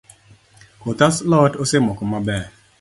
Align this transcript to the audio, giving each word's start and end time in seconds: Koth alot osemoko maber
Koth 0.85 1.05
alot 1.07 1.61
osemoko 1.63 2.03
maber 2.15 2.45